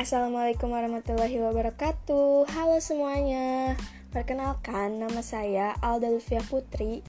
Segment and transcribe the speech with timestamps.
[0.00, 2.48] Assalamualaikum warahmatullahi wabarakatuh.
[2.48, 3.76] Halo semuanya.
[4.08, 6.96] Perkenalkan, nama saya Alda Lufia Putri.